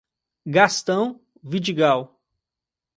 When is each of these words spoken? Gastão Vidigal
Gastão 0.47 1.21
Vidigal 1.43 2.19